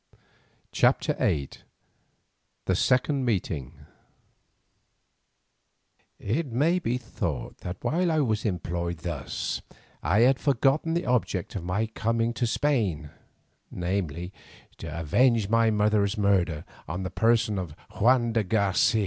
[0.71, 1.49] CHAPTER VIII
[2.65, 3.85] THE SECOND MEETING
[6.17, 9.61] It may be thought that while I was employed thus
[10.01, 13.11] I had forgotten the object of my coming to Spain,
[13.69, 14.33] namely
[14.79, 18.99] to avenge my mother's murder on the person of Juan de Garcia.